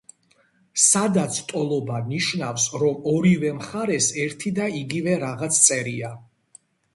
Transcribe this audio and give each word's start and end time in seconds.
სადაც 0.83 1.35
ტოლობა 1.51 1.99
ნიშნავს, 2.07 2.65
რომ 2.85 3.05
ორივე 3.11 3.51
მხარეს 3.59 4.09
ერთი 4.25 4.53
და 4.61 4.71
იგივე 4.81 5.15
რაღაც 5.27 5.61
წერია. 5.69 6.13